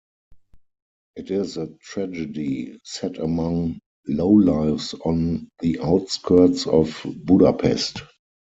[1.15, 8.01] It is a tragedy, set among low-lifes on the outskirts of Budapest.